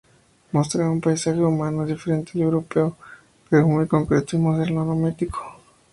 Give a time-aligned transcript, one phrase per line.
[0.51, 2.97] Mostraba un paisaje humano diferente del europeo,
[3.49, 5.41] pero muy concreto y moderno, no mítico.